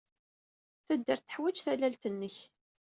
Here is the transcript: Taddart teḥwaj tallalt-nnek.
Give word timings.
Taddart 0.85 1.25
teḥwaj 1.25 1.57
tallalt-nnek. 1.59 2.37